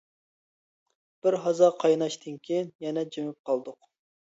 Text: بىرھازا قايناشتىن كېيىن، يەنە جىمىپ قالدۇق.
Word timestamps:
بىرھازا 1.27 1.69
قايناشتىن 1.85 2.41
كېيىن، 2.49 2.73
يەنە 2.89 3.07
جىمىپ 3.15 3.41
قالدۇق. 3.53 3.81